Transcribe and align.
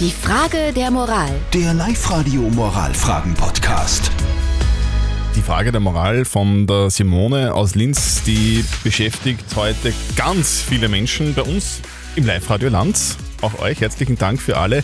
Die 0.00 0.10
Frage 0.10 0.72
der 0.74 0.90
Moral. 0.90 1.30
Der 1.52 1.72
Live-Radio 1.72 2.40
Moralfragen-Podcast. 2.40 4.10
Die 5.36 5.40
Frage 5.40 5.70
der 5.70 5.80
Moral 5.80 6.24
von 6.24 6.66
der 6.66 6.90
Simone 6.90 7.54
aus 7.54 7.76
Linz, 7.76 8.24
die 8.24 8.64
beschäftigt 8.82 9.44
heute 9.54 9.92
ganz 10.16 10.60
viele 10.60 10.88
Menschen 10.88 11.32
bei 11.34 11.42
uns 11.42 11.80
im 12.16 12.26
Live-Radio 12.26 12.70
Lanz. 12.70 13.16
Auch 13.40 13.60
euch 13.60 13.80
herzlichen 13.80 14.18
Dank 14.18 14.42
für 14.42 14.56
alle 14.56 14.82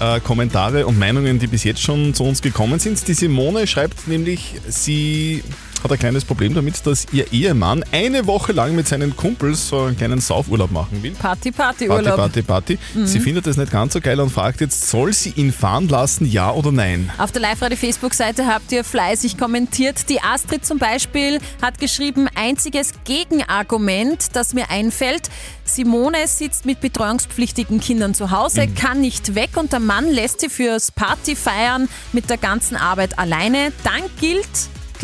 äh, 0.00 0.18
Kommentare 0.18 0.84
und 0.86 0.98
Meinungen, 0.98 1.38
die 1.38 1.46
bis 1.46 1.62
jetzt 1.62 1.80
schon 1.82 2.12
zu 2.12 2.24
uns 2.24 2.42
gekommen 2.42 2.80
sind. 2.80 3.06
Die 3.06 3.14
Simone 3.14 3.68
schreibt 3.68 4.08
nämlich, 4.08 4.56
sie 4.66 5.44
hat 5.84 5.92
ein 5.92 5.98
kleines 5.98 6.24
Problem 6.24 6.54
damit, 6.54 6.86
dass 6.86 7.06
ihr 7.12 7.30
Ehemann 7.32 7.84
eine 7.92 8.26
Woche 8.26 8.52
lang 8.52 8.74
mit 8.74 8.88
seinen 8.88 9.14
Kumpels 9.14 9.68
so 9.68 9.82
einen 9.82 9.96
kleinen 9.96 10.20
Saufurlaub 10.20 10.70
machen 10.70 11.02
will. 11.02 11.12
Party, 11.12 11.52
Party, 11.52 11.86
Party, 11.86 12.02
Urlaub. 12.02 12.16
Party, 12.16 12.42
Party. 12.42 12.78
Sie 13.04 13.20
findet 13.20 13.46
das 13.46 13.56
nicht 13.58 13.70
ganz 13.70 13.92
so 13.92 14.00
geil 14.00 14.18
und 14.18 14.30
fragt 14.30 14.62
jetzt, 14.62 14.88
soll 14.88 15.12
sie 15.12 15.30
ihn 15.36 15.52
fahren 15.52 15.88
lassen, 15.88 16.24
ja 16.26 16.50
oder 16.52 16.72
nein? 16.72 17.10
Auf 17.18 17.32
der 17.32 17.42
Live-Radio-Facebook-Seite 17.42 18.46
habt 18.46 18.72
ihr 18.72 18.82
fleißig 18.82 19.36
kommentiert. 19.36 20.08
Die 20.08 20.20
Astrid 20.22 20.64
zum 20.64 20.78
Beispiel 20.78 21.38
hat 21.60 21.78
geschrieben, 21.78 22.28
einziges 22.34 22.92
Gegenargument, 23.04 24.34
das 24.34 24.54
mir 24.54 24.70
einfällt, 24.70 25.28
Simone 25.64 26.26
sitzt 26.26 26.66
mit 26.66 26.80
betreuungspflichtigen 26.80 27.80
Kindern 27.80 28.14
zu 28.14 28.30
Hause, 28.30 28.68
kann 28.68 29.00
nicht 29.00 29.34
weg 29.34 29.50
und 29.56 29.72
der 29.72 29.80
Mann 29.80 30.08
lässt 30.08 30.40
sie 30.40 30.48
fürs 30.48 30.90
Partyfeiern 30.92 31.88
mit 32.12 32.30
der 32.30 32.36
ganzen 32.36 32.76
Arbeit 32.76 33.18
alleine. 33.18 33.72
Dann 33.82 34.02
gilt 34.20 34.48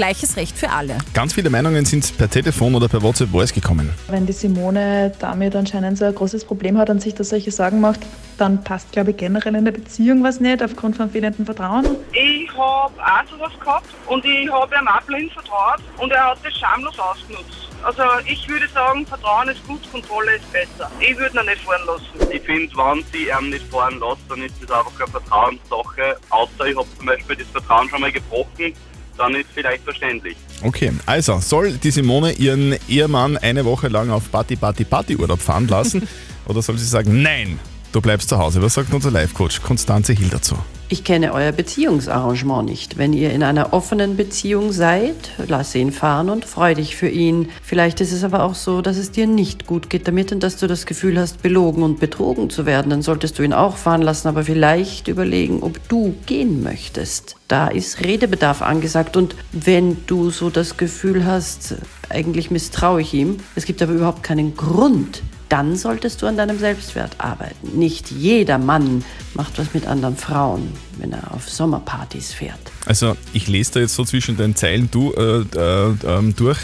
gleiches 0.00 0.38
Recht 0.38 0.56
für 0.56 0.70
alle. 0.70 0.96
Ganz 1.12 1.34
viele 1.34 1.50
Meinungen 1.50 1.84
sind 1.84 2.16
per 2.16 2.30
Telefon 2.30 2.74
oder 2.74 2.88
per 2.88 3.02
WhatsApp 3.02 3.28
Voice 3.28 3.52
gekommen. 3.52 3.92
Wenn 4.08 4.24
die 4.24 4.32
Simone 4.32 5.12
damit 5.18 5.54
anscheinend 5.54 5.98
so 5.98 6.06
ein 6.06 6.14
großes 6.14 6.46
Problem 6.46 6.78
hat 6.78 6.88
und 6.88 7.02
sich 7.02 7.14
da 7.14 7.22
solche 7.22 7.50
Sorgen 7.50 7.82
macht, 7.82 8.00
dann 8.38 8.64
passt, 8.64 8.92
glaube 8.92 9.10
ich, 9.10 9.18
generell 9.18 9.54
in 9.54 9.66
der 9.66 9.72
Beziehung 9.72 10.24
was 10.24 10.40
nicht, 10.40 10.62
aufgrund 10.62 10.96
von 10.96 11.10
fehlendem 11.10 11.44
Vertrauen. 11.44 11.84
Ich 12.14 12.50
habe 12.52 12.94
auch 12.94 13.30
sowas 13.30 13.52
gehabt 13.60 13.90
und 14.06 14.24
ich 14.24 14.50
habe 14.50 14.74
ihm 14.74 14.88
auch 14.88 15.02
blind 15.02 15.32
vertraut 15.34 15.82
und 15.98 16.10
er 16.10 16.30
hat 16.30 16.38
das 16.42 16.54
schamlos 16.54 16.98
ausgenutzt. 16.98 17.68
Also 17.82 18.02
ich 18.24 18.48
würde 18.48 18.68
sagen, 18.68 19.04
Vertrauen 19.06 19.50
ist 19.50 19.66
gut, 19.66 19.80
Kontrolle 19.92 20.36
ist 20.36 20.50
besser. 20.50 20.90
Ich 20.98 21.14
würde 21.18 21.38
ihn 21.38 21.44
nicht 21.44 21.60
fahren 21.60 21.82
lassen. 21.86 22.32
Ich 22.32 22.40
finde, 22.40 22.74
wenn 22.74 23.04
sie 23.12 23.28
ihn 23.28 23.50
nicht 23.50 23.66
fahren 23.70 24.00
lässt, 24.00 24.22
dann 24.30 24.40
ist 24.40 24.54
das 24.62 24.70
einfach 24.70 24.98
eine 24.98 25.10
Vertrauenssache. 25.10 26.16
Außer 26.30 26.66
ich 26.66 26.76
habe 26.76 26.88
zum 26.96 27.06
Beispiel 27.06 27.36
das 27.36 27.48
Vertrauen 27.48 27.86
schon 27.90 28.00
mal 28.00 28.12
gebrochen, 28.12 28.72
dann 29.20 29.34
ist 29.34 29.48
vielleicht 29.54 29.84
verständlich. 29.84 30.36
Okay, 30.62 30.92
also 31.06 31.38
soll 31.38 31.72
die 31.74 31.90
Simone 31.90 32.32
ihren 32.32 32.74
Ehemann 32.88 33.36
eine 33.36 33.64
Woche 33.64 33.88
lang 33.88 34.10
auf 34.10 34.30
Party, 34.32 34.56
Party, 34.56 34.84
Party 34.84 35.16
Urlaub 35.16 35.40
fahren 35.40 35.68
lassen 35.68 36.08
oder 36.46 36.62
soll 36.62 36.78
sie 36.78 36.86
sagen, 36.86 37.22
nein, 37.22 37.60
du 37.92 38.00
bleibst 38.00 38.28
zu 38.28 38.38
Hause? 38.38 38.62
Was 38.62 38.74
sagt 38.74 38.92
unser 38.92 39.10
Live-Coach 39.10 39.62
Konstanze 39.62 40.12
Hill 40.12 40.28
dazu? 40.28 40.56
Ich 40.92 41.04
kenne 41.04 41.32
euer 41.32 41.52
Beziehungsarrangement 41.52 42.68
nicht. 42.68 42.98
Wenn 42.98 43.12
ihr 43.12 43.30
in 43.30 43.44
einer 43.44 43.72
offenen 43.72 44.16
Beziehung 44.16 44.72
seid, 44.72 45.30
lass 45.46 45.72
ihn 45.76 45.92
fahren 45.92 46.28
und 46.28 46.44
freu 46.44 46.74
dich 46.74 46.96
für 46.96 47.08
ihn. 47.08 47.48
Vielleicht 47.62 48.00
ist 48.00 48.10
es 48.10 48.24
aber 48.24 48.42
auch 48.42 48.56
so, 48.56 48.82
dass 48.82 48.96
es 48.96 49.12
dir 49.12 49.28
nicht 49.28 49.68
gut 49.68 49.88
geht 49.88 50.08
damit 50.08 50.32
und 50.32 50.42
dass 50.42 50.56
du 50.56 50.66
das 50.66 50.86
Gefühl 50.86 51.16
hast, 51.16 51.42
belogen 51.42 51.84
und 51.84 52.00
betrogen 52.00 52.50
zu 52.50 52.66
werden. 52.66 52.90
Dann 52.90 53.02
solltest 53.02 53.38
du 53.38 53.44
ihn 53.44 53.52
auch 53.52 53.76
fahren 53.76 54.02
lassen, 54.02 54.26
aber 54.26 54.42
vielleicht 54.42 55.06
überlegen, 55.06 55.62
ob 55.62 55.88
du 55.88 56.16
gehen 56.26 56.64
möchtest. 56.64 57.36
Da 57.46 57.68
ist 57.68 58.04
Redebedarf 58.04 58.60
angesagt 58.60 59.16
und 59.16 59.36
wenn 59.52 59.96
du 60.08 60.30
so 60.30 60.50
das 60.50 60.76
Gefühl 60.76 61.24
hast, 61.24 61.76
eigentlich 62.08 62.50
misstraue 62.50 63.02
ich 63.02 63.14
ihm, 63.14 63.36
es 63.54 63.64
gibt 63.64 63.80
aber 63.80 63.92
überhaupt 63.92 64.24
keinen 64.24 64.56
Grund, 64.56 65.22
dann 65.50 65.76
solltest 65.76 66.22
du 66.22 66.26
an 66.26 66.36
deinem 66.36 66.58
Selbstwert 66.58 67.16
arbeiten. 67.18 67.78
Nicht 67.78 68.10
jeder 68.10 68.56
Mann 68.56 69.04
macht 69.34 69.58
was 69.58 69.74
mit 69.74 69.86
anderen 69.86 70.16
Frauen, 70.16 70.72
wenn 70.98 71.12
er 71.12 71.34
auf 71.34 71.48
Sommerpartys 71.48 72.32
fährt. 72.32 72.58
Also 72.86 73.16
ich 73.32 73.48
lese 73.48 73.72
da 73.72 73.80
jetzt 73.80 73.94
so 73.94 74.04
zwischen 74.04 74.36
den 74.36 74.56
Zeilen 74.56 74.90
du, 74.90 75.12
äh, 75.12 75.40
äh, 75.56 75.94
ähm, 76.06 76.34
durch. 76.36 76.58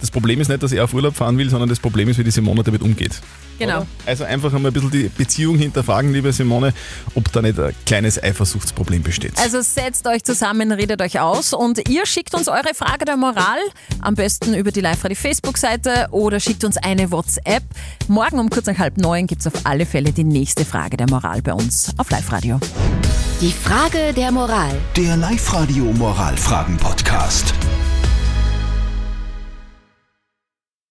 Das 0.00 0.10
Problem 0.10 0.40
ist 0.40 0.48
nicht, 0.48 0.62
dass 0.62 0.72
er 0.72 0.84
auf 0.84 0.94
Urlaub 0.94 1.14
fahren 1.14 1.36
will, 1.38 1.50
sondern 1.50 1.68
das 1.68 1.78
Problem 1.78 2.08
ist, 2.08 2.18
wie 2.18 2.24
die 2.24 2.30
Simone 2.30 2.62
damit 2.62 2.82
umgeht. 2.82 3.20
Genau. 3.58 3.86
Also 4.06 4.24
einfach 4.24 4.52
einmal 4.54 4.70
ein 4.70 4.72
bisschen 4.72 4.90
die 4.90 5.10
Beziehung 5.10 5.58
hinterfragen, 5.58 6.12
liebe 6.14 6.32
Simone, 6.32 6.72
ob 7.14 7.30
da 7.30 7.42
nicht 7.42 7.60
ein 7.60 7.74
kleines 7.84 8.20
Eifersuchtsproblem 8.20 9.02
besteht. 9.02 9.34
Also 9.36 9.60
setzt 9.60 10.06
euch 10.06 10.24
zusammen, 10.24 10.72
redet 10.72 11.02
euch 11.02 11.20
aus 11.20 11.52
und 11.52 11.86
ihr 11.90 12.06
schickt 12.06 12.34
uns 12.34 12.48
eure 12.48 12.74
Frage 12.74 13.04
der 13.04 13.18
Moral, 13.18 13.58
am 14.00 14.14
besten 14.14 14.54
über 14.54 14.72
die 14.72 14.80
Live-Radio 14.80 15.16
Facebook-Seite 15.16 16.08
oder 16.10 16.40
schickt 16.40 16.64
uns 16.64 16.78
eine 16.78 17.10
WhatsApp. 17.10 17.62
Morgen 18.08 18.38
um 18.38 18.48
kurz 18.48 18.64
nach 18.64 18.78
halb 18.78 18.96
neun 18.96 19.26
gibt 19.26 19.42
es 19.42 19.46
auf 19.46 19.52
alle 19.64 19.84
Fälle 19.84 20.12
die 20.12 20.24
nächste 20.24 20.64
Frage 20.64 20.96
der 20.96 21.10
Moral 21.10 21.42
bei 21.42 21.52
uns 21.52 21.92
auf 21.98 22.10
Live-Radio. 22.10 22.58
Die 23.42 23.52
Frage 23.52 24.14
der 24.14 24.32
Moral. 24.32 24.70
Der 24.96 25.18
Live-Radio 25.18 25.84
Moralfragen-Podcast. 25.84 27.54